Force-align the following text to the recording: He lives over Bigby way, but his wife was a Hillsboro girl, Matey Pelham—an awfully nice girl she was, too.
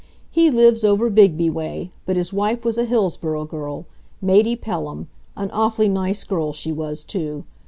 He 0.31 0.49
lives 0.49 0.83
over 0.83 1.11
Bigby 1.11 1.51
way, 1.51 1.91
but 2.07 2.15
his 2.15 2.33
wife 2.33 2.65
was 2.65 2.79
a 2.79 2.85
Hillsboro 2.85 3.45
girl, 3.45 3.85
Matey 4.19 4.55
Pelham—an 4.55 5.51
awfully 5.51 5.89
nice 5.89 6.23
girl 6.23 6.53
she 6.53 6.71
was, 6.71 7.03
too. 7.03 7.43